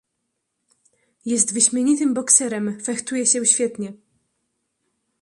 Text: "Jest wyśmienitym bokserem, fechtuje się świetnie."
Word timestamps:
"Jest 1.25 1.53
wyśmienitym 1.53 2.13
bokserem, 2.13 2.79
fechtuje 2.81 3.25
się 3.25 3.45
świetnie." 3.45 3.93